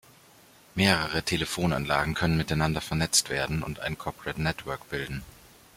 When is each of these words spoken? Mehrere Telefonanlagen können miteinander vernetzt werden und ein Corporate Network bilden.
Mehrere 0.73 1.21
Telefonanlagen 1.21 2.15
können 2.15 2.35
miteinander 2.35 2.81
vernetzt 2.81 3.29
werden 3.29 3.61
und 3.61 3.81
ein 3.81 3.99
Corporate 3.99 4.41
Network 4.41 4.89
bilden. 4.89 5.21